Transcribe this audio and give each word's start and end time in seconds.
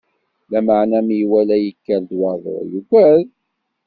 Lameɛna, 0.51 0.97
mi 1.07 1.15
iwala 1.23 1.55
yekker-d 1.59 2.09
waḍu, 2.19 2.55
yugad. 2.71 3.27